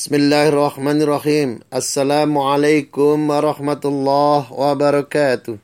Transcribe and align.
Bismillahirrahmanirrahim. 0.00 1.60
Assalamualaikum 1.68 3.20
warahmatullahi 3.20 4.48
wabarakatuh. 4.48 5.60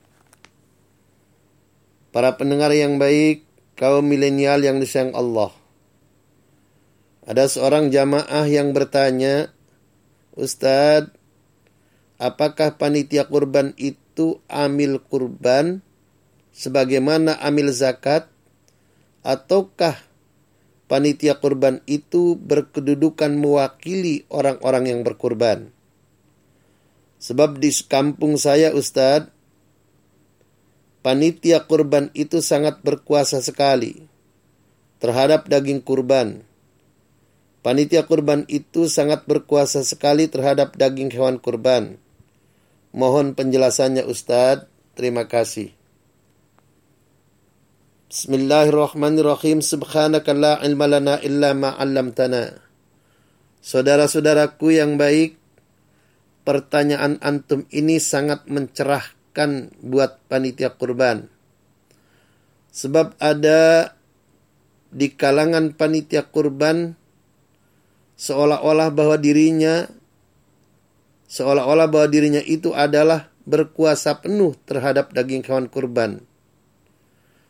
Para 2.13 2.37
pendengar 2.37 2.69
yang 2.77 3.01
baik, 3.01 3.49
kaum 3.81 4.05
milenial 4.05 4.61
yang 4.61 4.77
disayang 4.77 5.17
Allah. 5.17 5.57
Ada 7.25 7.49
seorang 7.49 7.89
jamaah 7.89 8.45
yang 8.45 8.77
bertanya, 8.77 9.57
Ustadz, 10.37 11.17
apakah 12.21 12.77
panitia 12.77 13.25
kurban 13.33 13.73
itu 13.81 14.45
amil 14.53 15.01
kurban 15.01 15.81
sebagaimana 16.53 17.41
amil 17.41 17.73
zakat 17.73 18.29
ataukah 19.25 19.97
panitia 20.87 21.39
kurban 21.43 21.83
itu 21.87 22.39
berkedudukan 22.39 23.35
mewakili 23.35 24.27
orang-orang 24.31 24.91
yang 24.91 25.01
berkurban. 25.03 25.71
Sebab 27.19 27.59
di 27.59 27.71
kampung 27.87 28.39
saya 28.39 28.71
Ustadz, 28.71 29.31
panitia 31.03 31.67
kurban 31.67 32.11
itu 32.15 32.39
sangat 32.39 32.83
berkuasa 32.87 33.43
sekali 33.43 34.07
terhadap 35.03 35.51
daging 35.51 35.83
kurban. 35.83 36.47
Panitia 37.67 38.07
kurban 38.07 38.47
itu 38.47 38.87
sangat 38.87 39.27
berkuasa 39.27 39.83
sekali 39.83 40.31
terhadap 40.31 40.79
daging 40.79 41.11
hewan 41.11 41.43
kurban. 41.43 41.99
Mohon 42.95 43.35
penjelasannya 43.35 44.07
Ustadz. 44.07 44.71
Terima 44.97 45.29
kasih. 45.29 45.76
Bismillahirrahmanirrahim. 48.17 49.61
Subhanaka 49.61 50.33
la 50.33 50.57
ilma 50.65 50.89
lana 50.89 51.21
illa 51.21 51.53
ma 51.53 51.77
'allamtana. 51.77 52.49
Saudara-saudaraku 53.61 54.73
yang 54.73 54.97
baik, 54.97 55.37
pertanyaan 56.41 57.21
antum 57.21 57.69
ini 57.69 58.01
sangat 58.01 58.49
mencerahkan 58.49 59.69
buat 59.85 60.17
panitia 60.33 60.73
kurban. 60.73 61.29
Sebab 62.73 63.21
ada 63.21 63.93
di 64.89 65.13
kalangan 65.13 65.77
panitia 65.77 66.25
kurban 66.25 66.97
seolah-olah 68.17 68.97
bahwa 68.97 69.21
dirinya 69.21 69.93
seolah-olah 71.29 71.85
bahwa 71.93 72.09
dirinya 72.09 72.41
itu 72.41 72.73
adalah 72.73 73.29
berkuasa 73.45 74.25
penuh 74.25 74.57
terhadap 74.65 75.13
daging 75.13 75.45
hewan 75.45 75.69
kurban 75.69 76.25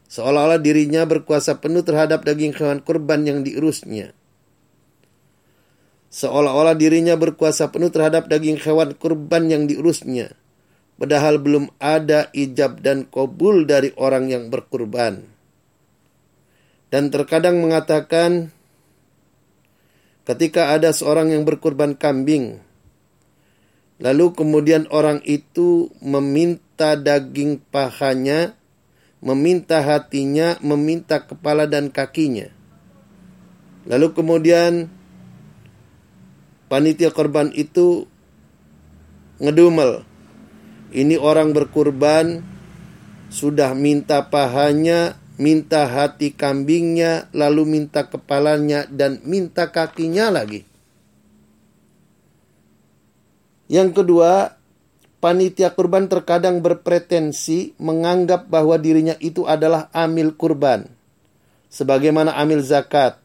seolah-olah 0.07 0.63
dirinya 0.63 1.03
berkuasa 1.07 1.59
penuh 1.59 1.83
terhadap 1.83 2.23
daging 2.23 2.55
hewan 2.55 2.83
kurban 2.83 3.27
yang 3.27 3.43
diurusnya. 3.43 4.15
Seolah-olah 6.17 6.79
dirinya 6.79 7.19
berkuasa 7.19 7.69
penuh 7.69 7.93
terhadap 7.93 8.31
daging 8.31 8.57
hewan 8.63 8.97
kurban 8.97 9.53
yang 9.53 9.69
diurusnya. 9.69 10.33
Padahal 10.97 11.37
belum 11.37 11.69
ada 11.77 12.33
ijab 12.33 12.81
dan 12.81 13.05
kobul 13.05 13.69
dari 13.69 13.93
orang 14.01 14.33
yang 14.33 14.49
berkurban. 14.49 15.29
Dan 16.89 17.13
terkadang 17.13 17.61
mengatakan 17.61 18.49
ketika 20.25 20.73
ada 20.73 20.97
seorang 20.97 21.37
yang 21.37 21.45
berkurban 21.45 22.01
kambing, 22.01 22.65
lalu 24.01 24.33
kemudian 24.33 24.89
orang 24.89 25.21
itu 25.29 25.93
meminta 26.01 26.97
daging 26.97 27.61
pahanya 27.69 28.57
meminta 29.21 29.81
hatinya, 29.81 30.61
meminta 30.61 31.25
kepala 31.25 31.65
dan 31.65 31.89
kakinya. 31.89 32.53
Lalu 33.87 34.13
kemudian 34.13 34.91
panitia 36.67 37.15
korban 37.15 37.55
itu 37.55 38.11
ngedumel. 39.39 40.03
Ini 40.91 41.19
orang 41.19 41.53
berkurban 41.53 42.43
sudah 43.29 43.75
minta 43.75 44.27
pahanya, 44.33 45.19
minta 45.37 45.85
hati 45.87 46.33
kambingnya, 46.33 47.29
lalu 47.37 47.69
minta 47.69 48.09
kepalanya 48.09 48.89
dan 48.89 49.21
minta 49.27 49.69
kakinya 49.71 50.33
lagi. 50.33 50.65
Yang 53.67 54.03
kedua, 54.03 54.56
panitia 55.27 55.75
kurban 55.75 56.07
terkadang 56.07 56.63
berpretensi 56.63 57.75
menganggap 57.83 58.47
bahwa 58.47 58.79
dirinya 58.79 59.19
itu 59.19 59.43
adalah 59.43 59.91
amil 59.91 60.39
kurban, 60.39 60.87
sebagaimana 61.67 62.39
amil 62.39 62.63
zakat. 62.63 63.19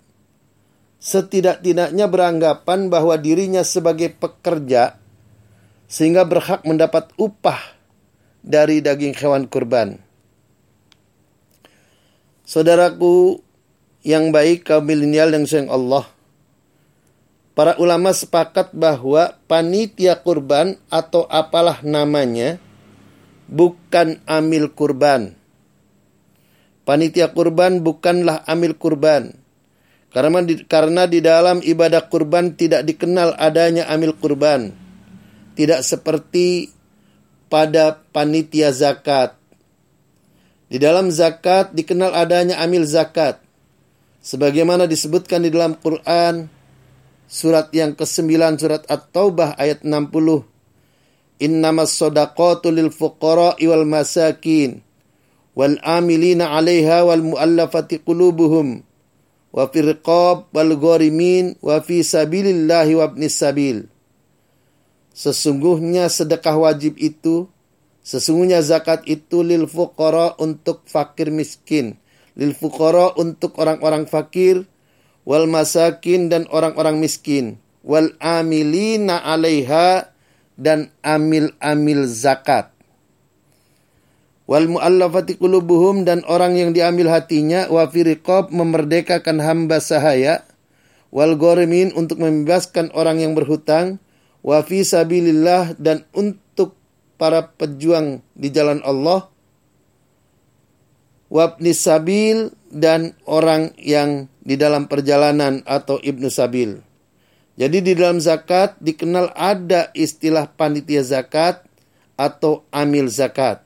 Setidak-tidaknya 0.98 2.10
beranggapan 2.10 2.90
bahwa 2.90 3.14
dirinya 3.22 3.62
sebagai 3.62 4.18
pekerja, 4.18 4.98
sehingga 5.86 6.26
berhak 6.26 6.66
mendapat 6.66 7.14
upah 7.22 7.62
dari 8.42 8.82
daging 8.82 9.14
hewan 9.22 9.46
kurban. 9.46 10.02
Saudaraku 12.50 13.46
yang 14.02 14.34
baik 14.34 14.66
kaum 14.66 14.90
milenial 14.90 15.30
yang 15.38 15.46
sayang 15.46 15.70
Allah, 15.70 16.10
Para 17.52 17.76
ulama 17.76 18.16
sepakat 18.16 18.72
bahwa 18.72 19.36
panitia 19.52 20.16
kurban 20.16 20.80
atau 20.88 21.28
apalah 21.28 21.84
namanya 21.84 22.64
bukan 23.52 24.24
amil 24.24 24.72
kurban. 24.72 25.36
Panitia 26.88 27.30
kurban 27.36 27.84
bukanlah 27.84 28.48
amil 28.48 28.80
kurban. 28.80 29.36
Karena 30.12 30.44
di, 30.44 30.64
karena 30.64 31.04
di 31.08 31.20
dalam 31.24 31.64
ibadah 31.64 32.08
kurban 32.12 32.56
tidak 32.56 32.88
dikenal 32.88 33.36
adanya 33.36 33.88
amil 33.92 34.16
kurban. 34.16 34.72
Tidak 35.56 35.84
seperti 35.84 36.72
pada 37.52 38.00
panitia 38.16 38.72
zakat. 38.72 39.36
Di 40.72 40.80
dalam 40.80 41.12
zakat 41.12 41.76
dikenal 41.76 42.16
adanya 42.16 42.64
amil 42.64 42.88
zakat. 42.88 43.44
Sebagaimana 44.24 44.88
disebutkan 44.88 45.44
di 45.44 45.52
dalam 45.52 45.76
Quran, 45.76 46.48
surat 47.32 47.72
yang 47.72 47.96
ke-9 47.96 48.60
surat 48.60 48.84
At-Taubah 48.92 49.56
ayat 49.56 49.88
60. 49.88 50.44
Innamas 51.40 51.96
sadaqatu 51.96 52.68
lil 52.76 52.92
fuqara 52.92 53.56
wal 53.56 53.88
masakin 53.88 54.84
wal 55.56 55.80
amilina 55.80 56.52
'alaiha 56.52 57.08
wal 57.08 57.24
mu'allafati 57.24 58.04
qulubuhum 58.04 58.84
wa 59.56 59.64
fi 59.72 59.80
riqab 59.80 60.52
wal 60.52 60.72
gharimin 60.76 61.56
wa 61.64 61.80
fi 61.80 62.04
sabilillahi 62.04 63.00
wa 63.00 63.08
ibnis 63.08 63.40
sabil. 63.40 63.88
Sesungguhnya 65.16 66.12
sedekah 66.12 66.60
wajib 66.60 67.00
itu 67.00 67.48
Sesungguhnya 68.02 68.66
zakat 68.66 69.06
itu 69.06 69.46
lil 69.46 69.70
fuqara 69.70 70.34
untuk 70.42 70.82
fakir 70.90 71.30
miskin, 71.30 72.02
lil 72.34 72.58
fuqara 72.58 73.14
untuk 73.14 73.62
orang-orang 73.62 74.10
fakir, 74.10 74.66
wal 75.32 75.48
masakin 75.48 76.28
dan 76.28 76.44
orang-orang 76.52 77.00
miskin 77.00 77.56
wal 77.88 78.12
amilina 78.20 79.24
alaiha 79.24 80.12
dan 80.60 80.92
amil-amil 81.00 82.04
zakat. 82.04 82.68
Wal 84.44 84.68
muallafati 84.68 85.40
qulubuhum 85.40 86.04
dan 86.04 86.28
orang 86.28 86.60
yang 86.60 86.76
diambil 86.76 87.08
hatinya 87.08 87.72
wa 87.72 87.88
firiqab 87.88 88.52
memerdekakan 88.52 89.40
hamba 89.40 89.80
sahaya 89.80 90.44
wal 91.16 91.40
gorimin 91.40 91.96
untuk 91.96 92.20
membebaskan 92.20 92.92
orang 92.92 93.24
yang 93.24 93.32
berhutang 93.32 94.04
wa 94.44 94.60
fi 94.60 94.84
sabilillah 94.84 95.80
dan 95.80 96.04
untuk 96.12 96.76
para 97.16 97.56
pejuang 97.56 98.20
di 98.36 98.52
jalan 98.52 98.84
Allah 98.84 99.32
wabni 101.32 101.72
sabil 101.72 102.52
dan 102.68 103.16
orang 103.24 103.72
yang 103.80 104.31
di 104.42 104.58
dalam 104.58 104.90
perjalanan 104.90 105.62
atau 105.64 106.02
ibnu 106.02 106.28
sabil. 106.28 106.82
Jadi 107.62 107.78
di 107.84 107.94
dalam 107.94 108.18
zakat 108.18 108.74
dikenal 108.82 109.38
ada 109.38 109.94
istilah 109.94 110.50
panitia 110.50 111.06
zakat 111.06 111.62
atau 112.18 112.66
amil 112.74 113.06
zakat. 113.12 113.62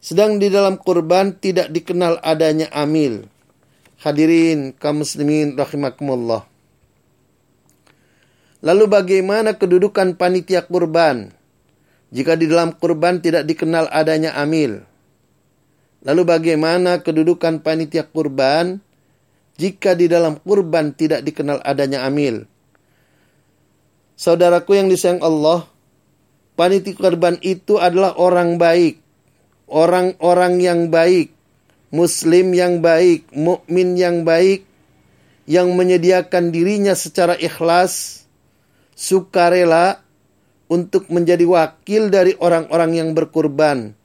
Sedang 0.00 0.40
di 0.40 0.48
dalam 0.48 0.80
kurban 0.80 1.36
tidak 1.36 1.70
dikenal 1.70 2.18
adanya 2.24 2.72
amil. 2.72 3.28
Hadirin 4.00 4.72
kaum 4.72 5.04
muslimin 5.04 5.60
rahimakumullah. 5.60 6.48
Lalu 8.64 8.84
bagaimana 8.88 9.60
kedudukan 9.60 10.16
panitia 10.16 10.64
kurban? 10.64 11.36
Jika 12.10 12.34
di 12.34 12.48
dalam 12.48 12.74
kurban 12.74 13.20
tidak 13.20 13.44
dikenal 13.44 13.92
adanya 13.92 14.34
amil. 14.40 14.82
Lalu 16.00 16.22
bagaimana 16.24 17.04
kedudukan 17.04 17.60
panitia 17.60 18.08
kurban 18.08 18.80
jika 19.60 19.92
di 19.92 20.08
dalam 20.08 20.40
kurban 20.40 20.96
tidak 20.96 21.20
dikenal 21.20 21.60
adanya 21.60 22.08
amil. 22.08 22.48
Saudaraku 24.16 24.80
yang 24.80 24.88
disayang 24.88 25.20
Allah, 25.20 25.68
panitia 26.56 26.96
kurban 26.96 27.36
itu 27.44 27.76
adalah 27.76 28.16
orang 28.16 28.56
baik, 28.56 29.04
orang-orang 29.68 30.60
yang 30.64 30.80
baik, 30.88 31.36
muslim 31.92 32.56
yang 32.56 32.80
baik, 32.80 33.28
mukmin 33.36 34.00
yang 34.00 34.24
baik, 34.24 34.64
yang 35.44 35.76
menyediakan 35.76 36.52
dirinya 36.52 36.96
secara 36.96 37.36
ikhlas, 37.36 38.24
sukarela 38.96 40.00
untuk 40.70 41.10
menjadi 41.10 41.42
wakil 41.48 42.12
dari 42.12 42.38
orang-orang 42.38 42.96
yang 42.96 43.10
berkurban, 43.12 43.96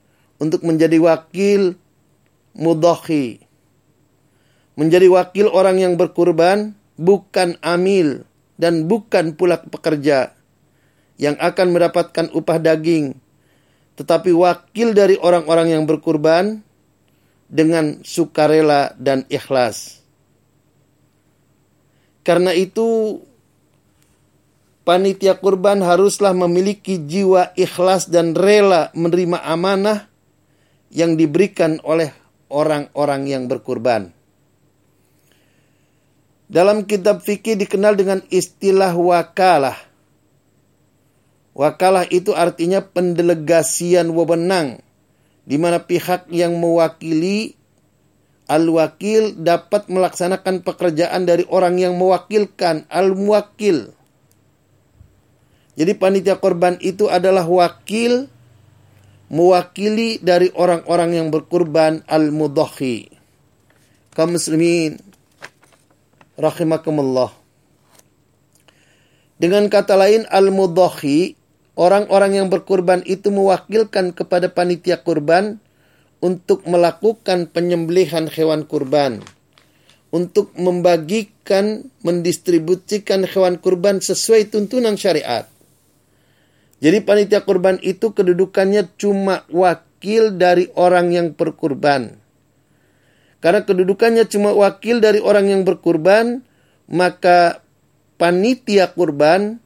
untuk 0.41 0.65
menjadi 0.65 0.97
wakil 0.97 1.77
mudhahi. 2.57 3.44
Menjadi 4.75 5.07
wakil 5.07 5.47
orang 5.47 5.79
yang 5.79 5.95
berkurban 5.95 6.75
bukan 6.99 7.55
amil 7.63 8.27
dan 8.59 8.87
bukan 8.87 9.35
pula 9.35 9.59
pekerja 9.59 10.35
yang 11.15 11.39
akan 11.39 11.71
mendapatkan 11.71 12.27
upah 12.35 12.59
daging, 12.59 13.15
tetapi 13.95 14.35
wakil 14.35 14.91
dari 14.91 15.15
orang-orang 15.15 15.71
yang 15.71 15.83
berkurban 15.87 16.59
dengan 17.47 18.03
sukarela 18.03 18.91
dan 18.99 19.23
ikhlas. 19.31 20.03
Karena 22.25 22.51
itu, 22.57 23.21
panitia 24.81 25.37
kurban 25.37 25.85
haruslah 25.85 26.33
memiliki 26.33 26.99
jiwa 26.99 27.53
ikhlas 27.53 28.09
dan 28.09 28.33
rela 28.33 28.89
menerima 28.97 29.45
amanah 29.45 30.09
yang 30.89 31.15
diberikan 31.15 31.77
oleh 31.85 32.11
orang-orang 32.49 33.29
yang 33.29 33.43
berkurban. 33.45 34.14
Dalam 36.45 36.85
kitab 36.85 37.25
fikih 37.25 37.57
dikenal 37.57 37.97
dengan 37.97 38.21
istilah 38.29 38.93
wakalah. 38.93 39.77
Wakalah 41.55 42.05
itu 42.11 42.35
artinya 42.35 42.83
pendelegasian 42.83 44.11
wewenang 44.11 44.83
di 45.45 45.55
mana 45.61 45.81
pihak 45.81 46.27
yang 46.33 46.57
mewakili 46.57 47.55
al-wakil 48.45 49.33
dapat 49.37 49.89
melaksanakan 49.89 50.61
pekerjaan 50.61 51.25
dari 51.25 51.45
orang 51.49 51.81
yang 51.81 51.97
mewakilkan 51.97 52.85
al-muwakil. 52.89 53.93
Jadi 55.75 55.91
panitia 55.97 56.37
korban 56.39 56.79
itu 56.79 57.09
adalah 57.11 57.43
wakil 57.43 58.31
mewakili 59.27 60.21
dari 60.21 60.53
orang-orang 60.53 61.17
yang 61.17 61.27
berkurban 61.33 62.05
al-mudhahi. 62.05 63.11
Kaum 64.15 64.37
muslimin 64.37 65.01
rahimakumullah. 66.35 67.31
Dengan 69.35 69.67
kata 69.67 69.99
lain 69.99 70.23
al-mudhahi, 70.31 71.35
orang-orang 71.75 72.39
yang 72.39 72.47
berkurban 72.47 73.03
itu 73.03 73.31
mewakilkan 73.35 74.15
kepada 74.15 74.47
panitia 74.47 75.03
kurban 75.03 75.59
untuk 76.23 76.63
melakukan 76.63 77.51
penyembelihan 77.51 78.31
hewan 78.31 78.63
kurban. 78.63 79.19
Untuk 80.15 80.55
membagikan, 80.55 81.91
mendistribusikan 81.99 83.27
hewan 83.27 83.59
kurban 83.59 83.99
sesuai 83.99 84.47
tuntunan 84.47 84.95
syariat. 84.95 85.51
Jadi 86.79 87.03
panitia 87.03 87.43
kurban 87.43 87.75
itu 87.83 88.15
kedudukannya 88.15 88.95
cuma 88.95 89.43
wakil 89.51 90.31
dari 90.31 90.71
orang 90.79 91.11
yang 91.11 91.27
berkurban. 91.35 92.24
Karena 93.43 93.61
kedudukannya 93.63 94.25
cuma 94.27 94.55
wakil 94.55 95.03
dari 95.03 95.21
orang 95.21 95.51
yang 95.51 95.61
berkurban, 95.67 96.41
maka 96.89 97.61
panitia 98.15 98.89
kurban 98.91 99.59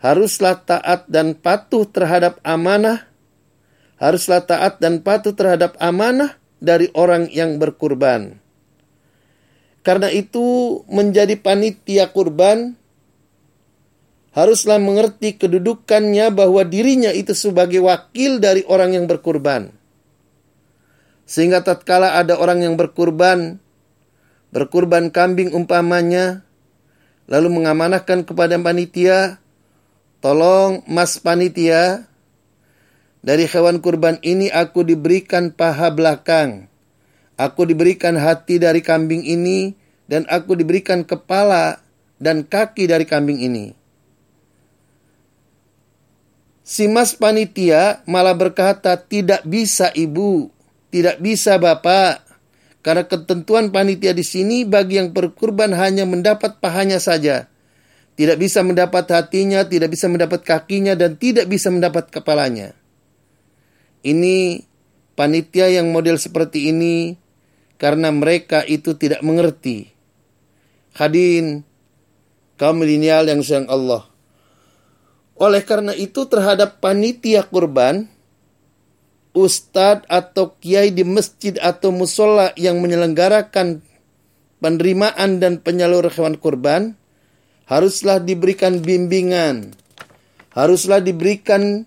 haruslah 0.00 0.60
taat 0.60 1.08
dan 1.08 1.32
patuh 1.38 1.88
terhadap 1.88 2.36
amanah, 2.44 3.08
haruslah 3.96 4.44
taat 4.44 4.82
dan 4.82 5.00
patuh 5.00 5.32
terhadap 5.32 5.78
amanah 5.80 6.36
dari 6.60 6.92
orang 6.92 7.28
yang 7.32 7.56
berkurban. 7.56 8.40
Karena 9.84 10.08
itu 10.08 10.80
menjadi 10.88 11.36
panitia 11.36 12.08
kurban 12.08 12.72
haruslah 14.34 14.82
mengerti 14.82 15.38
kedudukannya 15.38 16.34
bahwa 16.34 16.66
dirinya 16.66 17.14
itu 17.14 17.36
sebagai 17.36 17.84
wakil 17.84 18.42
dari 18.42 18.66
orang 18.66 18.98
yang 18.98 19.06
berkurban. 19.06 19.70
Sehingga 21.24 21.64
tatkala 21.64 22.20
ada 22.20 22.36
orang 22.36 22.60
yang 22.60 22.74
berkurban, 22.76 23.56
berkurban 24.52 25.08
kambing 25.08 25.56
umpamanya, 25.56 26.44
lalu 27.24 27.60
mengamanahkan 27.60 28.28
kepada 28.28 28.60
panitia, 28.60 29.40
tolong 30.20 30.84
mas 30.84 31.16
panitia, 31.16 32.04
dari 33.24 33.48
hewan 33.48 33.80
kurban 33.80 34.20
ini 34.20 34.52
aku 34.52 34.84
diberikan 34.84 35.48
paha 35.48 35.88
belakang, 35.88 36.68
aku 37.40 37.64
diberikan 37.64 38.20
hati 38.20 38.60
dari 38.60 38.84
kambing 38.84 39.24
ini, 39.24 39.72
dan 40.04 40.28
aku 40.28 40.52
diberikan 40.52 41.08
kepala 41.08 41.80
dan 42.20 42.44
kaki 42.44 42.84
dari 42.84 43.08
kambing 43.08 43.40
ini. 43.40 43.72
Si 46.64 46.88
mas 46.88 47.16
panitia 47.16 48.04
malah 48.04 48.36
berkata, 48.36 48.96
tidak 48.96 49.44
bisa 49.44 49.88
ibu, 49.92 50.52
tidak 50.94 51.18
bisa 51.18 51.58
Bapak. 51.58 52.22
Karena 52.86 53.02
ketentuan 53.02 53.74
panitia 53.74 54.14
di 54.14 54.22
sini 54.22 54.62
bagi 54.62 55.02
yang 55.02 55.10
berkurban 55.10 55.74
hanya 55.74 56.06
mendapat 56.06 56.62
pahanya 56.62 57.02
saja. 57.02 57.50
Tidak 58.14 58.38
bisa 58.38 58.62
mendapat 58.62 59.10
hatinya, 59.10 59.66
tidak 59.66 59.90
bisa 59.90 60.06
mendapat 60.06 60.46
kakinya, 60.46 60.94
dan 60.94 61.18
tidak 61.18 61.50
bisa 61.50 61.66
mendapat 61.74 62.14
kepalanya. 62.14 62.78
Ini 64.06 64.62
panitia 65.18 65.66
yang 65.74 65.90
model 65.90 66.14
seperti 66.14 66.70
ini 66.70 67.18
karena 67.74 68.14
mereka 68.14 68.62
itu 68.62 68.94
tidak 68.94 69.18
mengerti. 69.26 69.90
Hadin 70.94 71.66
kaum 72.54 72.78
milenial 72.78 73.26
yang 73.26 73.42
sayang 73.42 73.66
Allah. 73.66 74.06
Oleh 75.34 75.66
karena 75.66 75.90
itu 75.90 76.30
terhadap 76.30 76.78
panitia 76.78 77.42
kurban, 77.42 78.13
ustadz 79.34 80.06
atau 80.06 80.54
kiai 80.62 80.94
di 80.94 81.02
masjid 81.02 81.58
atau 81.58 81.90
musola 81.90 82.54
yang 82.54 82.78
menyelenggarakan 82.78 83.82
penerimaan 84.62 85.42
dan 85.42 85.60
penyalur 85.60 86.06
hewan 86.08 86.38
kurban 86.38 86.94
haruslah 87.66 88.22
diberikan 88.22 88.80
bimbingan, 88.80 89.74
haruslah 90.54 91.02
diberikan 91.02 91.84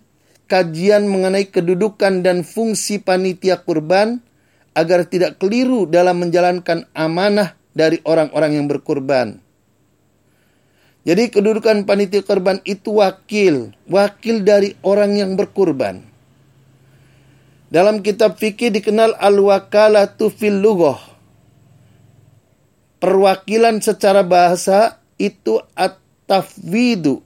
kajian 0.51 1.07
mengenai 1.07 1.47
kedudukan 1.47 2.21
dan 2.21 2.43
fungsi 2.43 2.99
panitia 2.99 3.63
kurban 3.63 4.19
agar 4.77 5.09
tidak 5.09 5.41
keliru 5.41 5.89
dalam 5.89 6.21
menjalankan 6.21 6.85
amanah 6.93 7.57
dari 7.73 8.01
orang-orang 8.05 8.61
yang 8.61 8.65
berkurban. 8.69 9.41
Jadi 11.07 11.31
kedudukan 11.31 11.87
panitia 11.87 12.19
kurban 12.19 12.59
itu 12.67 12.99
wakil, 12.99 13.71
wakil 13.87 14.43
dari 14.43 14.75
orang 14.83 15.15
yang 15.15 15.31
berkurban. 15.39 16.16
Dalam 17.67 17.99
kitab 17.99 18.39
fikih 18.39 18.71
dikenal 18.71 19.19
al-wakalatu 19.19 20.31
fil 20.31 20.63
lughah. 20.63 20.99
Perwakilan 23.03 23.83
secara 23.83 24.23
bahasa 24.23 25.03
itu 25.19 25.59
at-tafwidu. 25.75 27.19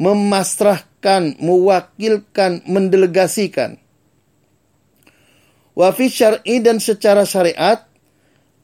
Memasrahkan, 0.00 1.36
mewakilkan, 1.36 2.64
mendelegasikan. 2.64 3.76
Wa 5.76 5.92
fi 5.92 6.10
syar'i 6.10 6.64
dan 6.64 6.80
secara 6.80 7.28
syariat 7.28 7.84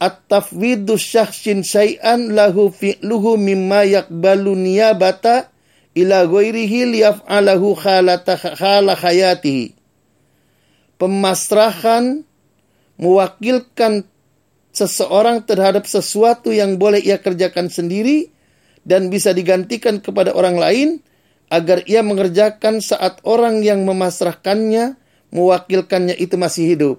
at-tafwidu 0.00 0.98
syakhsin 0.98 1.62
syai'an 1.62 2.32
lahu 2.32 2.72
fi'luhu 2.72 3.38
mimma 3.38 3.86
yakbalu 3.86 4.56
niyabata 4.58 5.52
ila 5.94 6.26
ghairihi 6.26 6.90
liyaf'alahu 6.90 7.78
khala 7.78 8.94
hayatihi 8.98 9.83
pemasrahan 11.00 12.22
mewakilkan 12.98 14.06
seseorang 14.74 15.46
terhadap 15.46 15.86
sesuatu 15.86 16.50
yang 16.50 16.78
boleh 16.78 16.98
ia 16.98 17.22
kerjakan 17.22 17.70
sendiri 17.70 18.30
dan 18.82 19.08
bisa 19.08 19.30
digantikan 19.30 20.02
kepada 20.02 20.34
orang 20.34 20.58
lain 20.58 20.88
agar 21.48 21.86
ia 21.86 22.02
mengerjakan 22.02 22.82
saat 22.82 23.22
orang 23.22 23.62
yang 23.62 23.86
memasrahkannya 23.86 24.98
mewakilkannya 25.34 26.14
itu 26.18 26.38
masih 26.38 26.64
hidup. 26.74 26.96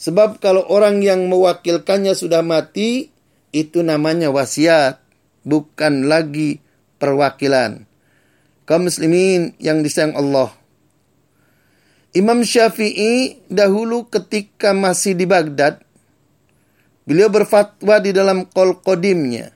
Sebab 0.00 0.42
kalau 0.42 0.66
orang 0.66 0.98
yang 1.04 1.30
mewakilkannya 1.30 2.16
sudah 2.18 2.42
mati, 2.42 3.14
itu 3.54 3.84
namanya 3.84 4.32
wasiat, 4.34 4.98
bukan 5.46 6.10
lagi 6.10 6.58
perwakilan. 6.98 7.86
Kaum 8.66 8.88
muslimin 8.88 9.54
yang 9.62 9.84
disayang 9.84 10.16
Allah. 10.18 10.50
Imam 12.12 12.44
Syafi'i 12.44 13.40
dahulu 13.48 14.04
ketika 14.12 14.76
masih 14.76 15.16
di 15.16 15.24
Baghdad, 15.24 15.80
beliau 17.08 17.32
berfatwa 17.32 17.96
di 18.04 18.12
dalam 18.12 18.44
qol 18.52 18.76
qadimnya, 18.84 19.48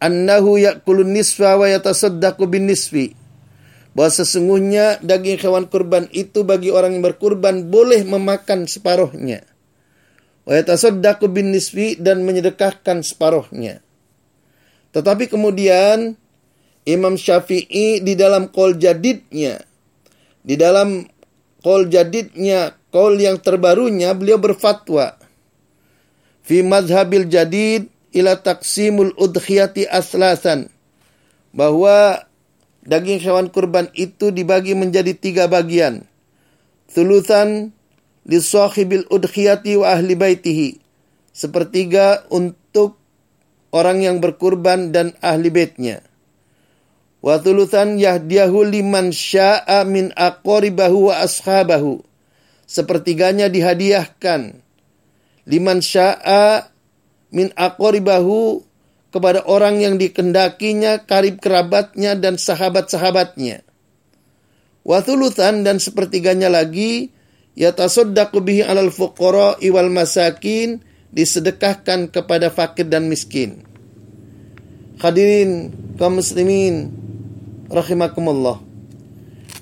annahu 0.00 0.56
ya'kulun 0.56 1.12
nisfa 1.12 1.52
wa 1.60 1.68
yatasaddaqu 1.68 2.48
bin 2.48 2.64
nisfi. 2.64 3.12
Bahwa 3.92 4.12
sesungguhnya 4.12 5.00
daging 5.04 5.40
hewan 5.40 5.68
kurban 5.68 6.08
itu 6.12 6.44
bagi 6.44 6.68
orang 6.68 6.96
yang 6.96 7.04
berkurban 7.12 7.68
boleh 7.68 8.04
memakan 8.04 8.68
separuhnya. 8.68 9.44
Wa 10.48 10.56
yatasaddaqu 10.56 11.28
bin 11.28 11.52
nisfi 11.52 12.00
dan 12.00 12.24
menyedekahkan 12.24 13.04
separuhnya. 13.04 13.84
Tetapi 14.96 15.28
kemudian 15.28 16.16
Imam 16.88 17.20
Syafi'i 17.20 18.00
di 18.00 18.16
dalam 18.16 18.48
kol 18.48 18.80
jadidnya, 18.80 19.60
di 20.40 20.56
dalam 20.56 21.04
kol 21.66 21.90
jadidnya, 21.90 22.78
kol 22.94 23.18
yang 23.18 23.42
terbarunya, 23.42 24.14
beliau 24.14 24.38
berfatwa. 24.38 25.18
Fi 26.46 26.62
madhabil 26.62 27.26
jadid 27.26 27.90
ila 28.14 28.38
taksimul 28.38 29.10
udhiyati 29.18 29.82
aslasan. 29.90 30.70
Bahwa 31.50 32.22
daging 32.86 33.18
hewan 33.18 33.50
kurban 33.50 33.90
itu 33.98 34.30
dibagi 34.30 34.78
menjadi 34.78 35.10
tiga 35.18 35.50
bagian. 35.50 36.06
Thuluthan 36.86 37.74
li 38.30 38.38
sahibil 38.38 39.02
udhiyati 39.10 39.74
wa 39.74 39.98
ahli 39.98 40.14
baitihi. 40.14 40.78
Sepertiga 41.34 42.22
untuk 42.30 42.94
orang 43.74 44.06
yang 44.06 44.22
berkurban 44.22 44.94
dan 44.94 45.18
ahli 45.18 45.50
baitnya 45.50 46.05
Wa 47.26 47.42
thuluthan 47.42 47.98
yahdiyahu 47.98 48.70
liman 48.70 49.10
sya'a 49.10 49.82
min 49.82 50.14
aqoribahu 50.14 51.10
wa 51.10 51.26
ashabahu. 51.26 51.98
Sepertiganya 52.70 53.50
dihadiahkan. 53.50 54.62
Liman 55.50 55.82
sya'a 55.82 56.70
min 57.34 57.50
aqoribahu 57.58 58.62
kepada 59.10 59.42
orang 59.42 59.82
yang 59.82 59.98
dikendakinya, 59.98 61.02
karib 61.02 61.42
kerabatnya, 61.42 62.14
dan 62.14 62.38
sahabat-sahabatnya. 62.38 63.66
Wa 64.86 65.02
thuluthan 65.02 65.66
dan 65.66 65.82
sepertiganya 65.82 66.46
lagi 66.46 67.10
yatasaddaqu 67.58 68.38
bihi 68.38 68.62
alal 68.62 68.94
fuqara 68.94 69.58
iwal 69.58 69.90
masakin 69.90 70.78
disedekahkan 71.10 72.06
kepada 72.06 72.54
fakir 72.54 72.86
dan 72.86 73.10
miskin. 73.10 73.66
Hadirin 75.02 75.74
kaum 75.98 76.22
muslimin 76.22 77.05
rahimakumullah. 77.70 78.62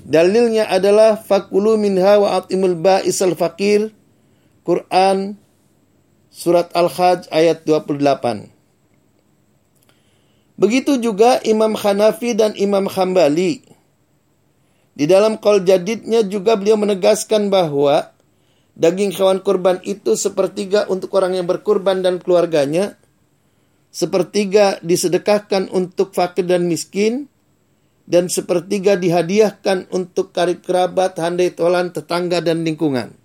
Dalilnya 0.05 0.69
adalah 0.69 1.17
fakulu 1.17 1.81
minha 1.81 2.21
wa 2.21 2.37
atimul 2.37 2.77
ba'isal 2.77 3.33
fakir 3.33 3.89
Quran 4.61 5.37
surat 6.29 6.69
Al-Hajj 6.77 7.29
ayat 7.33 7.65
28. 7.65 8.53
Begitu 10.55 11.01
juga 11.03 11.41
Imam 11.43 11.75
Hanafi 11.75 12.31
dan 12.37 12.55
Imam 12.55 12.87
Hambali. 12.87 13.65
Di 14.95 15.03
dalam 15.03 15.35
kol 15.41 15.67
jadidnya 15.67 16.23
juga 16.23 16.55
beliau 16.55 16.79
menegaskan 16.79 17.51
bahwa 17.51 18.15
daging 18.79 19.11
hewan 19.11 19.43
kurban 19.43 19.83
itu 19.83 20.15
sepertiga 20.15 20.87
untuk 20.87 21.11
orang 21.19 21.35
yang 21.35 21.47
berkurban 21.47 21.99
dan 21.99 22.23
keluarganya, 22.23 22.95
sepertiga 23.91 24.79
disedekahkan 24.79 25.67
untuk 25.75 26.15
fakir 26.15 26.47
dan 26.47 26.67
miskin, 26.71 27.27
dan 28.05 28.29
sepertiga 28.29 28.93
dihadiahkan 28.95 29.89
untuk 29.89 30.29
karib 30.29 30.61
kerabat, 30.61 31.17
handai 31.17 31.49
tolan, 31.53 31.89
tetangga, 31.89 32.37
dan 32.41 32.61
lingkungan. 32.61 33.17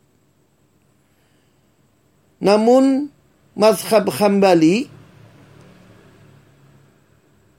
Namun, 2.40 3.12
mazhab 3.52 4.08
Hambali 4.08 4.88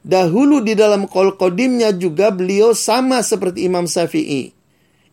dahulu 0.02 0.66
di 0.66 0.74
dalam 0.74 1.06
kol 1.06 1.38
kodimnya 1.38 1.94
juga 1.94 2.34
beliau 2.34 2.74
sama 2.74 3.22
seperti 3.22 3.70
Imam 3.70 3.86
Syafi'i. 3.86 4.50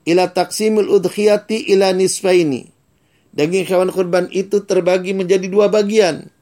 Ila 0.09 0.33
taksimul 0.33 0.89
udhiyati 0.89 1.69
ila 1.77 1.93
nisfaini. 1.93 2.73
Daging 3.37 3.69
hewan 3.69 3.93
kurban 3.93 4.33
itu 4.33 4.65
terbagi 4.65 5.13
menjadi 5.13 5.45
dua 5.53 5.69
bagian. 5.69 6.33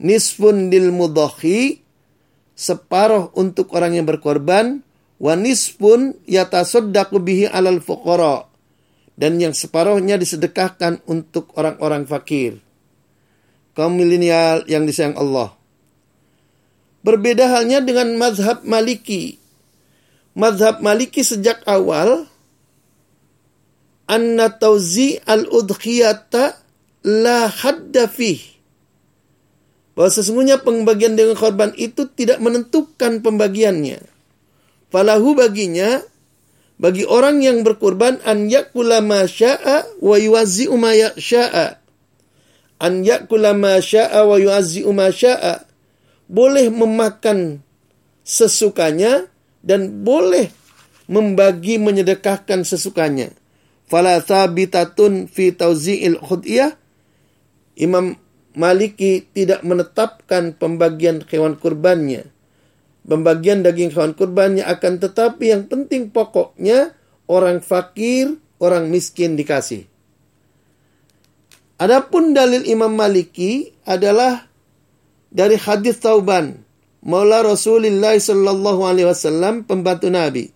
Nisfun 0.00 0.72
lil 0.72 0.88
mudhahi, 0.88 1.84
separuh 2.56 3.28
untuk 3.36 3.76
orang 3.76 4.00
yang 4.00 4.08
berkorban, 4.08 4.80
Wanis 5.20 5.76
pun 5.76 6.16
yatasaddaqu 6.24 7.20
bihi 7.20 7.44
alal 7.44 7.84
fuqara 7.84 8.48
dan 9.20 9.36
yang 9.36 9.52
separuhnya 9.52 10.16
disedekahkan 10.16 11.04
untuk 11.04 11.52
orang-orang 11.60 12.08
fakir. 12.08 12.56
Kaum 13.76 14.00
milenial 14.00 14.64
yang 14.64 14.88
disayang 14.88 15.20
Allah. 15.20 15.52
Berbeda 17.04 17.52
halnya 17.52 17.84
dengan 17.84 18.16
mazhab 18.16 18.64
Maliki. 18.64 19.36
Mazhab 20.32 20.80
Maliki 20.80 21.20
sejak 21.20 21.68
awal 21.68 22.24
anna 24.08 24.48
tauzi 24.56 25.20
al-udhiyata 25.20 26.56
la 27.04 27.44
hadda 27.44 28.08
fih. 28.08 28.40
Bahwa 29.92 30.08
sesungguhnya 30.08 30.64
pembagian 30.64 31.12
dengan 31.12 31.36
korban 31.36 31.76
itu 31.76 32.08
tidak 32.08 32.40
menentukan 32.40 33.20
pembagiannya 33.20 34.19
falahu 34.90 35.38
baginya 35.38 36.02
bagi 36.80 37.04
orang 37.04 37.44
yang 37.44 37.60
berkurban 37.60 38.24
an 38.24 38.48
yakula 38.48 39.04
ma 39.04 39.28
syaa 39.28 39.84
wa 40.00 40.16
yuwazzi'u 40.16 40.72
ma 40.80 40.96
syaa. 40.96 41.76
An 42.80 43.04
yakula 43.04 43.52
ma 43.52 43.76
syaa 43.84 44.24
wa 44.24 44.40
yuwazzi'u 44.40 44.88
ma 44.96 45.12
syaa. 45.12 45.68
Boleh 46.24 46.72
memakan 46.72 47.60
sesukanya 48.24 49.28
dan 49.60 50.06
boleh 50.06 50.48
membagi 51.04 51.76
menyedekahkan 51.76 52.64
sesukanya. 52.64 53.28
Fala 53.84 54.22
thabitatun 54.24 55.28
fi 55.28 55.52
tauzi'il 55.52 56.16
khudiyah. 56.16 56.80
Imam 57.76 58.16
Maliki 58.56 59.30
tidak 59.30 59.62
menetapkan 59.62 60.56
pembagian 60.56 61.22
hewan 61.28 61.54
kurbannya 61.54 62.26
pembagian 63.10 63.66
daging 63.66 63.90
hewan 63.90 64.14
kurbannya 64.14 64.62
akan 64.62 65.02
tetapi 65.02 65.50
yang 65.50 65.66
penting 65.66 66.14
pokoknya 66.14 66.94
orang 67.26 67.58
fakir, 67.58 68.38
orang 68.62 68.86
miskin 68.86 69.34
dikasih. 69.34 69.90
Adapun 71.82 72.30
dalil 72.30 72.62
Imam 72.70 72.94
Maliki 72.94 73.74
adalah 73.82 74.46
dari 75.26 75.58
hadis 75.58 75.98
Tauban, 75.98 76.62
Maula 77.02 77.42
Rasulullah 77.42 78.14
sallallahu 78.14 78.86
alaihi 78.86 79.08
wasallam 79.10 79.66
pembantu 79.66 80.06
Nabi. 80.12 80.52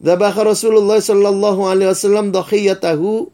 Zabah 0.00 0.32
Rasulullah 0.32 0.96
sallallahu 0.98 1.68
alaihi 1.68 1.92
wasallam 1.92 2.32
dhahiyatahu 2.32 3.28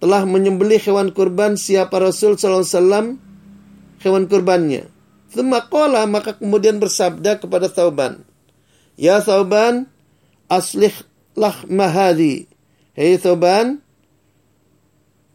telah 0.00 0.24
menyembelih 0.24 0.80
hewan 0.80 1.12
kurban 1.12 1.60
siapa 1.60 2.00
Rasul 2.00 2.40
sallallahu 2.40 2.64
alaihi 2.64 2.74
wasallam 2.80 3.06
hewan 4.00 4.24
kurbannya. 4.32 4.95
Thumma 5.36 5.68
maka 6.08 6.40
kemudian 6.40 6.80
bersabda 6.80 7.36
kepada 7.36 7.68
Thauban. 7.68 8.24
Ya 8.96 9.20
Thauban, 9.20 9.84
aslihlah 10.48 11.68
mahadi. 11.68 12.48
Hei 12.96 13.20
Thauban, 13.20 13.84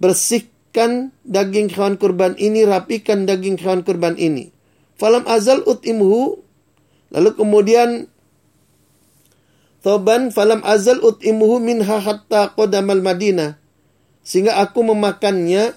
bersihkan 0.02 1.14
daging 1.22 1.70
hewan 1.70 2.02
kurban 2.02 2.34
ini, 2.42 2.66
rapikan 2.66 3.30
daging 3.30 3.62
hewan 3.62 3.86
kurban 3.86 4.18
ini. 4.18 4.50
Falam 4.98 5.30
azal 5.30 5.62
utimhu, 5.70 6.42
lalu 7.14 7.30
kemudian 7.38 8.10
Thauban 9.82 10.30
falam 10.30 10.62
azal 10.62 11.02
utimuhu 11.02 11.58
minha 11.58 11.98
hatta 12.02 12.54
qodamal 12.54 13.02
Madinah. 13.02 13.58
Sehingga 14.22 14.62
aku 14.62 14.86
memakannya 14.86 15.74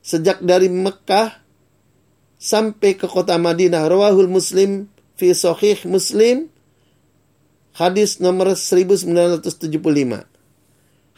sejak 0.00 0.40
dari 0.40 0.72
Mekah 0.72 1.39
sampai 2.40 2.96
ke 2.96 3.04
kota 3.04 3.36
Madinah. 3.36 3.84
Rawahul 3.84 4.32
Muslim 4.32 4.88
fi 5.20 5.36
Sahih 5.36 5.76
Muslim 5.84 6.48
hadis 7.76 8.18
nomor 8.18 8.56
1975. 8.56 9.52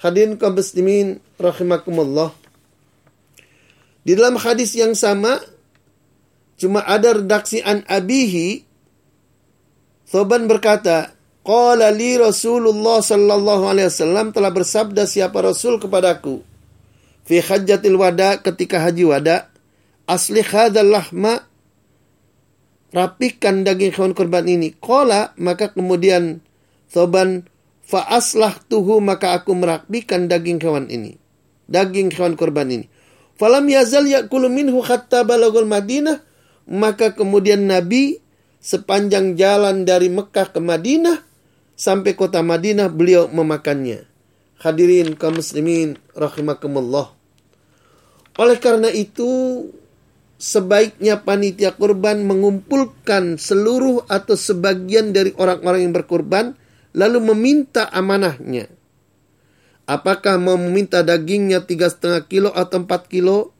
Hadirin 0.03 0.35
kaum 0.35 0.59
muslimin 0.59 1.23
rahimakumullah. 1.39 2.35
Di 4.03 4.19
dalam 4.19 4.35
hadis 4.35 4.75
yang 4.75 4.99
sama 4.99 5.39
cuma 6.59 6.83
ada 6.83 7.15
redaksi 7.15 7.63
an 7.63 7.87
abihi 7.87 8.67
Thoban 10.13 10.45
berkata, 10.45 11.17
Qala 11.41 11.89
li 11.89 12.21
Rasulullah 12.21 13.01
sallallahu 13.01 13.65
alaihi 13.65 13.89
wasallam 13.89 14.29
telah 14.31 14.53
bersabda 14.53 15.09
siapa 15.09 15.43
Rasul 15.43 15.81
kepadaku 15.81 16.45
fi 17.27 17.43
hajjatil 17.43 17.99
wada 17.99 18.39
ketika 18.39 18.79
haji 18.79 19.09
wada 19.11 19.51
asli 20.07 20.43
hadzal 20.43 20.89
lahma 20.89 21.47
rapikan 22.93 23.65
daging 23.65 23.93
hewan 23.97 24.13
kurban 24.13 24.47
ini. 24.47 24.77
Kola 24.77 25.33
maka 25.41 25.73
kemudian 25.73 26.45
Thoban 26.93 27.49
aslah 27.89 28.57
tuhu 28.69 29.01
maka 29.01 29.37
aku 29.37 29.57
merapikan 29.57 30.29
daging 30.29 30.61
hewan 30.61 30.87
ini. 30.93 31.17
Daging 31.69 32.13
hewan 32.13 32.37
kurban 32.37 32.69
ini. 32.69 32.87
Falam 33.37 33.65
yazal 33.69 34.05
yakulu 34.07 34.53
minhu 34.53 34.85
hatta 34.85 35.25
balagul 35.25 35.65
Madinah. 35.65 36.21
Maka 36.63 37.17
kemudian 37.19 37.67
Nabi 37.67 38.23
sepanjang 38.63 39.35
jalan 39.35 39.83
dari 39.83 40.07
Mekah 40.07 40.55
ke 40.55 40.63
Madinah 40.63 41.19
sampai 41.75 42.15
kota 42.15 42.39
Madinah 42.39 42.87
beliau 42.87 43.27
memakannya. 43.27 44.07
Hadirin 44.63 45.19
kaum 45.19 45.43
muslimin 45.43 45.99
rahimakumullah. 46.15 47.11
Oleh 48.39 48.57
karena 48.63 48.95
itu 48.95 49.27
sebaiknya 50.43 51.23
panitia 51.23 51.71
kurban 51.79 52.27
mengumpulkan 52.27 53.39
seluruh 53.39 54.03
atau 54.11 54.35
sebagian 54.35 55.15
dari 55.15 55.31
orang-orang 55.39 55.87
yang 55.87 55.95
berkurban 55.95 56.59
lalu 56.99 57.31
meminta 57.31 57.87
amanahnya. 57.95 58.67
Apakah 59.87 60.43
mau 60.43 60.59
meminta 60.59 61.07
dagingnya 61.07 61.63
tiga 61.63 61.87
setengah 61.87 62.27
kilo 62.27 62.51
atau 62.51 62.83
empat 62.83 63.07
kilo? 63.07 63.55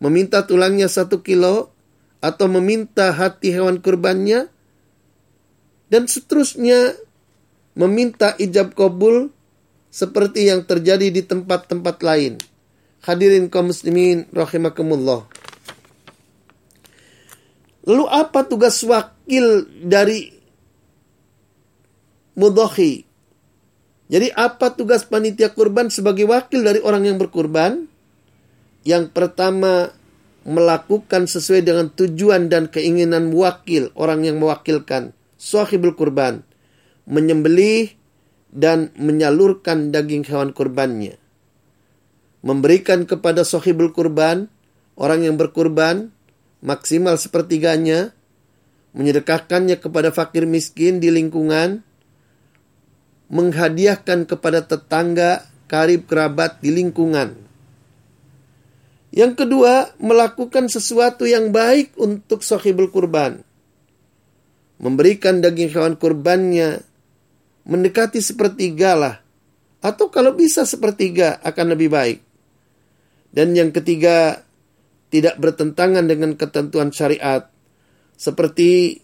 Meminta 0.00 0.48
tulangnya 0.48 0.88
satu 0.88 1.20
kilo? 1.20 1.76
Atau 2.24 2.48
meminta 2.48 3.12
hati 3.12 3.52
hewan 3.52 3.84
kurbannya? 3.84 4.48
Dan 5.92 6.08
seterusnya 6.08 6.96
meminta 7.76 8.32
ijab 8.40 8.72
kabul 8.72 9.30
seperti 9.92 10.48
yang 10.48 10.64
terjadi 10.64 11.08
di 11.12 11.22
tempat-tempat 11.24 11.96
lain. 12.00 12.40
Hadirin 13.04 13.48
kaum 13.48 13.70
muslimin 13.70 14.26
rahimakumullah. 14.34 15.37
Lalu 17.88 18.04
apa 18.04 18.44
tugas 18.44 18.84
wakil 18.84 19.64
dari 19.80 20.28
mudhahi? 22.36 23.08
Jadi 24.12 24.28
apa 24.36 24.76
tugas 24.76 25.08
panitia 25.08 25.56
kurban 25.56 25.88
sebagai 25.88 26.28
wakil 26.28 26.68
dari 26.68 26.84
orang 26.84 27.08
yang 27.08 27.16
berkurban? 27.16 27.88
Yang 28.84 29.08
pertama 29.16 29.88
melakukan 30.44 31.28
sesuai 31.28 31.64
dengan 31.64 31.88
tujuan 31.92 32.52
dan 32.52 32.72
keinginan 32.72 33.32
wakil, 33.32 33.92
orang 33.96 34.24
yang 34.24 34.40
mewakilkan, 34.40 35.12
sahibul 35.36 35.92
kurban, 35.92 36.40
menyembelih 37.04 37.92
dan 38.48 38.88
menyalurkan 38.96 39.92
daging 39.92 40.24
hewan 40.24 40.56
kurbannya. 40.56 41.20
Memberikan 42.40 43.04
kepada 43.04 43.44
sahibul 43.44 43.92
kurban, 43.92 44.48
orang 44.96 45.28
yang 45.28 45.36
berkurban, 45.36 46.16
maksimal 46.64 47.16
sepertiganya, 47.16 48.12
menyedekahkannya 48.96 49.78
kepada 49.78 50.10
fakir 50.10 50.44
miskin 50.48 50.98
di 50.98 51.12
lingkungan, 51.12 51.84
menghadiahkan 53.28 54.24
kepada 54.24 54.64
tetangga, 54.64 55.44
karib 55.68 56.08
kerabat 56.08 56.58
di 56.64 56.72
lingkungan. 56.72 57.36
Yang 59.12 59.44
kedua, 59.44 59.92
melakukan 60.00 60.68
sesuatu 60.68 61.24
yang 61.24 61.52
baik 61.52 61.96
untuk 61.96 62.44
sahibul 62.44 62.92
kurban. 62.92 63.40
Memberikan 64.78 65.40
daging 65.42 65.74
hewan 65.74 65.94
kurbannya 65.98 66.84
mendekati 67.68 68.18
sepertiga 68.24 68.96
lah. 68.96 69.16
Atau 69.78 70.10
kalau 70.10 70.34
bisa 70.34 70.66
sepertiga 70.66 71.38
akan 71.44 71.76
lebih 71.76 71.92
baik. 71.92 72.18
Dan 73.30 73.54
yang 73.54 73.70
ketiga, 73.70 74.42
tidak 75.08 75.40
bertentangan 75.40 76.04
dengan 76.04 76.36
ketentuan 76.36 76.92
syariat. 76.92 77.48
Seperti 78.18 79.00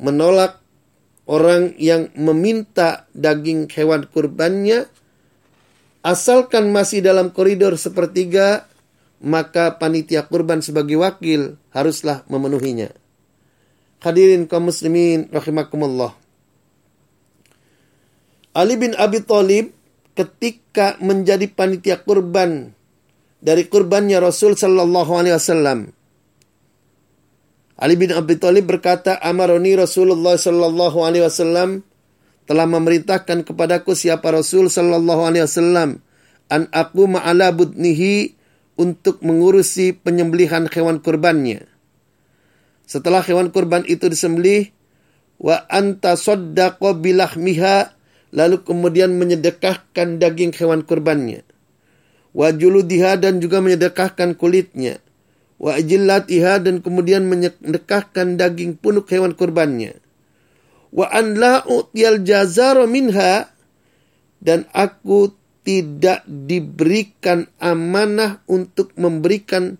menolak 0.00 0.58
orang 1.30 1.76
yang 1.78 2.10
meminta 2.18 3.06
daging 3.14 3.70
hewan 3.70 4.08
kurbannya 4.08 4.90
asalkan 6.00 6.72
masih 6.72 7.04
dalam 7.04 7.30
koridor 7.30 7.76
sepertiga 7.76 8.66
maka 9.20 9.76
panitia 9.76 10.24
kurban 10.24 10.64
sebagai 10.64 10.96
wakil 10.96 11.60
haruslah 11.76 12.24
memenuhinya. 12.26 12.88
Hadirin 14.00 14.48
kaum 14.48 14.72
muslimin 14.72 15.28
rahimakumullah. 15.28 16.16
Ali 18.56 18.80
bin 18.80 18.96
Abi 18.96 19.20
Thalib 19.20 19.76
ketika 20.16 20.96
menjadi 21.04 21.46
panitia 21.52 22.00
kurban 22.00 22.72
dari 23.40 23.66
kurbannya 23.66 24.20
Rasul 24.20 24.54
sallallahu 24.54 25.12
alaihi 25.16 25.36
wasallam 25.36 25.92
Ali 27.80 27.96
bin 27.96 28.12
Abi 28.12 28.36
Thalib 28.36 28.68
berkata, 28.68 29.16
"Amaroni 29.24 29.72
Rasulullah 29.72 30.36
sallallahu 30.36 31.00
alaihi 31.00 31.24
wasallam 31.24 31.80
telah 32.44 32.68
memerintahkan 32.68 33.48
kepadaku 33.48 33.96
siapa 33.96 34.28
Rasul 34.28 34.68
sallallahu 34.68 35.24
alaihi 35.24 35.48
wasallam 35.48 36.04
an 36.52 36.68
aku 36.76 37.08
ma'ala 37.08 37.54
budnihi 37.56 38.36
untuk 38.80 39.20
mengurusi 39.20 39.96
penyembelihan 39.96 40.66
hewan 40.68 41.00
kurbannya. 41.00 41.68
Setelah 42.88 43.22
hewan 43.22 43.54
kurban 43.54 43.86
itu 43.86 44.10
disembelih, 44.10 44.72
wa 45.38 45.62
anta 45.70 46.18
saddaqa 46.18 46.98
bilahmiha 46.98 47.94
lalu 48.34 48.66
kemudian 48.66 49.14
menyedekahkan 49.14 50.18
daging 50.18 50.50
hewan 50.56 50.82
kurbannya. 50.82 51.46
Wa 52.30 52.54
juludiha 52.54 53.18
dan 53.18 53.42
juga 53.42 53.58
menyedekahkan 53.58 54.38
kulitnya 54.38 55.02
wa 55.60 55.76
ajillatiha 55.76 56.64
dan 56.64 56.80
kemudian 56.80 57.28
menyedekahkan 57.28 58.40
daging 58.40 58.80
punuk 58.80 59.12
hewan 59.12 59.36
kurbannya. 59.36 60.00
Wa 60.90 61.12
an 61.12 61.36
la 61.36 61.62
u'tiyal 61.68 62.24
jazaro 62.24 62.88
minha 62.88 63.52
dan 64.40 64.64
aku 64.72 65.36
tidak 65.62 66.24
diberikan 66.24 67.44
amanah 67.60 68.40
untuk 68.48 68.96
memberikan 68.96 69.76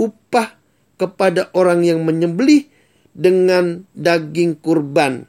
upah 0.00 0.56
kepada 0.96 1.52
orang 1.52 1.84
yang 1.84 2.02
menyembelih 2.02 2.64
dengan 3.12 3.84
daging 3.92 4.56
kurban. 4.58 5.28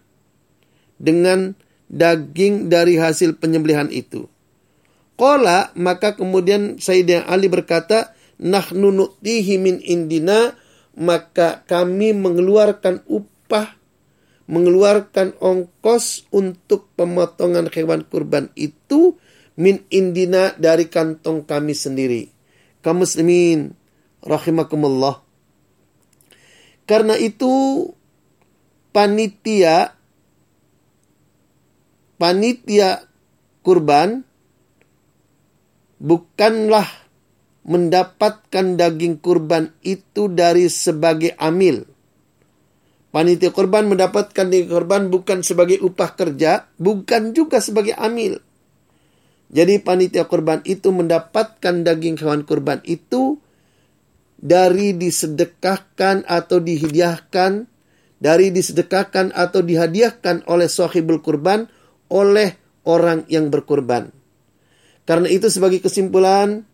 Dengan 0.96 1.54
daging 1.92 2.72
dari 2.72 2.96
hasil 2.96 3.36
penyembelihan 3.38 3.92
itu. 3.92 4.32
Kola 5.20 5.76
maka 5.76 6.16
kemudian 6.16 6.80
Sayyidina 6.80 7.28
Ali 7.28 7.52
berkata, 7.52 8.16
nahnu 8.40 8.96
nu'tihi 8.96 9.60
min 9.60 9.84
indina 9.84 10.56
maka 10.96 11.68
kami 11.68 12.16
mengeluarkan 12.16 13.04
upah 13.04 13.76
mengeluarkan 14.50 15.38
ongkos 15.38 16.26
untuk 16.34 16.90
pemotongan 16.98 17.70
hewan 17.70 18.02
kurban 18.08 18.50
itu 18.58 19.20
min 19.60 19.84
indina 19.92 20.58
dari 20.58 20.88
kantong 20.88 21.46
kami 21.46 21.76
sendiri. 21.76 22.32
Kaum 22.82 23.04
muslimin 23.04 23.76
rahimakumullah. 24.24 25.22
Karena 26.90 27.14
itu 27.20 27.86
panitia 28.90 29.94
panitia 32.18 33.06
kurban 33.62 34.26
bukanlah 36.00 36.88
mendapatkan 37.68 38.80
daging 38.80 39.20
kurban 39.20 39.76
itu 39.84 40.32
dari 40.32 40.72
sebagai 40.72 41.36
amil. 41.38 41.86
Panitia 43.10 43.52
kurban 43.52 43.92
mendapatkan 43.92 44.48
daging 44.48 44.72
kurban 44.72 45.12
bukan 45.12 45.44
sebagai 45.44 45.78
upah 45.84 46.16
kerja, 46.16 46.72
bukan 46.80 47.36
juga 47.36 47.60
sebagai 47.60 47.94
amil. 48.00 48.40
Jadi 49.50 49.82
panitia 49.82 50.30
kurban 50.30 50.62
itu 50.62 50.94
mendapatkan 50.94 51.82
daging 51.82 52.22
hewan 52.22 52.46
kurban 52.46 52.86
itu 52.86 53.42
dari 54.38 54.94
disedekahkan 54.94 56.24
atau 56.30 56.62
dihadiahkan, 56.62 57.66
dari 58.22 58.54
disedekahkan 58.54 59.34
atau 59.34 59.66
dihadiahkan 59.66 60.46
oleh 60.46 60.70
sahibul 60.70 61.20
kurban 61.26 61.66
oleh 62.14 62.56
orang 62.86 63.26
yang 63.26 63.50
berkurban. 63.50 64.19
Karena 65.10 65.26
itu 65.26 65.50
sebagai 65.50 65.82
kesimpulan, 65.82 66.70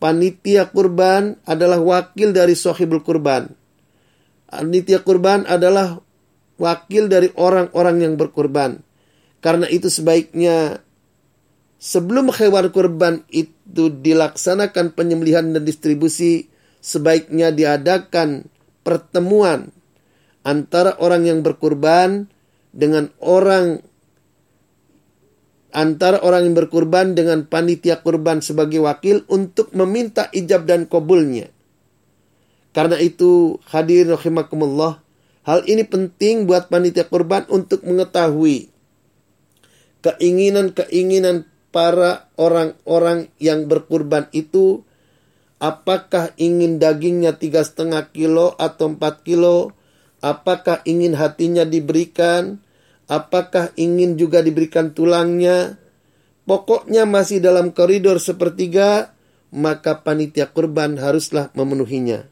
panitia 0.00 0.72
kurban 0.72 1.36
adalah 1.44 1.76
wakil 1.76 2.32
dari 2.32 2.56
sohibul 2.56 3.04
kurban. 3.04 3.52
Panitia 4.48 5.04
kurban 5.04 5.44
adalah 5.44 6.00
wakil 6.56 7.12
dari 7.12 7.28
orang-orang 7.36 8.00
yang 8.00 8.16
berkurban. 8.16 8.80
Karena 9.44 9.68
itu 9.68 9.92
sebaiknya 9.92 10.80
sebelum 11.76 12.32
hewan 12.32 12.72
kurban 12.72 13.28
itu 13.28 13.92
dilaksanakan 13.92 14.96
penyembelihan 14.96 15.52
dan 15.52 15.68
distribusi, 15.68 16.48
sebaiknya 16.80 17.52
diadakan 17.52 18.48
pertemuan 18.80 19.76
antara 20.40 20.96
orang 21.04 21.28
yang 21.28 21.44
berkurban 21.44 22.32
dengan 22.72 23.12
orang 23.20 23.84
antara 25.74 26.20
orang 26.24 26.48
yang 26.48 26.56
berkurban 26.56 27.12
dengan 27.12 27.44
panitia 27.44 28.00
kurban 28.00 28.40
sebagai 28.40 28.80
wakil 28.80 29.24
untuk 29.28 29.72
meminta 29.76 30.32
ijab 30.32 30.64
dan 30.64 30.88
kabulnya. 30.88 31.52
Karena 32.72 33.00
itu 33.00 33.60
hadir 33.68 34.08
rahimakumullah, 34.08 35.00
hal 35.44 35.64
ini 35.66 35.84
penting 35.84 36.48
buat 36.48 36.68
panitia 36.68 37.08
kurban 37.08 37.48
untuk 37.50 37.82
mengetahui 37.84 38.70
keinginan-keinginan 40.02 41.48
para 41.74 42.30
orang-orang 42.38 43.28
yang 43.42 43.66
berkurban 43.66 44.30
itu. 44.32 44.84
Apakah 45.58 46.38
ingin 46.38 46.78
dagingnya 46.78 47.34
tiga 47.34 47.66
setengah 47.66 48.14
kilo 48.14 48.54
atau 48.62 48.94
empat 48.94 49.26
kilo, 49.26 49.74
apakah 50.22 50.86
ingin 50.86 51.18
hatinya 51.18 51.66
diberikan, 51.66 52.62
Apakah 53.08 53.72
ingin 53.80 54.20
juga 54.20 54.44
diberikan 54.44 54.92
tulangnya? 54.92 55.80
Pokoknya 56.44 57.08
masih 57.08 57.40
dalam 57.40 57.72
koridor 57.72 58.20
sepertiga, 58.20 59.16
maka 59.48 60.04
panitia 60.04 60.48
kurban 60.52 61.00
haruslah 61.00 61.48
memenuhinya. 61.56 62.28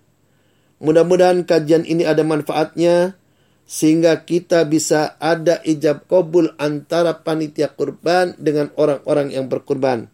Mudah-mudahan 0.77 1.49
kajian 1.49 1.89
ini 1.89 2.05
ada 2.05 2.21
manfaatnya 2.21 3.17
sehingga 3.65 4.23
kita 4.23 4.69
bisa 4.69 5.17
ada 5.19 5.59
ijab 5.65 6.07
kabul 6.07 6.53
antara 6.61 7.25
panitia 7.25 7.73
kurban 7.73 8.37
dengan 8.37 8.69
orang-orang 8.77 9.33
yang 9.33 9.49
berkurban. 9.49 10.12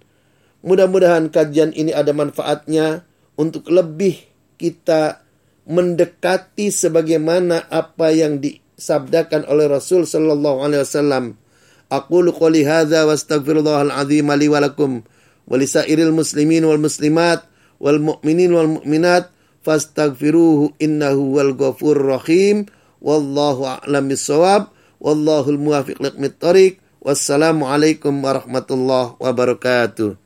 Mudah-mudahan 0.62 1.29
kajian 1.35 1.75
ini 1.75 1.90
ada 1.90 2.14
manfaatnya 2.14 3.03
untuk 3.35 3.66
lebih 3.66 4.22
kita 4.57 5.27
mendekati 5.66 6.70
sebagaimana 6.70 7.66
apa 7.66 8.14
yang 8.14 8.38
disabdakan 8.78 9.48
oleh 9.48 9.66
Rasul 9.68 10.06
sallallahu 10.06 10.62
alaihi 10.64 10.82
wasallam. 10.87 11.24
Aqulu 11.92 12.32
qouli 12.32 12.64
hadza 12.64 13.04
wa 13.04 13.12
astaghfirullahal 13.12 13.92
azim 13.92 14.28
li 14.32 14.48
wa 14.48 14.64
lakum 14.64 15.04
wa 15.44 15.54
lisairil 15.61 16.14
muslimin 16.14 16.64
wal 16.64 16.80
muslimat 16.80 17.44
wal 17.82 18.00
mu'minin 18.00 18.54
wal 18.54 18.80
mu'minat 18.80 19.28
fastaghfiruhu 19.66 20.78
innahu 20.78 21.37
wal 21.37 21.52
ghafurur 21.52 22.16
rahim. 22.16 22.70
Wallahu 23.02 23.66
a'lam 23.66 24.06
bissawab. 24.06 24.70
Wallahul 25.02 25.58
muwafiq 25.58 25.98
liqmit 25.98 26.38
thariq. 26.38 26.78
Wassalamualaikum 27.02 28.22
warahmatullahi 28.22 29.18
wabarakatuh. 29.18 30.21